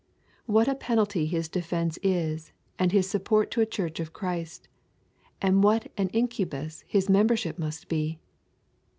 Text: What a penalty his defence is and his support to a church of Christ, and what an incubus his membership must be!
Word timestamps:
What 0.47 0.67
a 0.67 0.73
penalty 0.73 1.27
his 1.27 1.47
defence 1.47 1.99
is 2.01 2.51
and 2.79 2.91
his 2.91 3.07
support 3.07 3.51
to 3.51 3.61
a 3.61 3.67
church 3.67 3.99
of 3.99 4.13
Christ, 4.13 4.67
and 5.43 5.63
what 5.63 5.91
an 5.95 6.07
incubus 6.09 6.83
his 6.87 7.07
membership 7.07 7.59
must 7.59 7.87
be! 7.87 8.17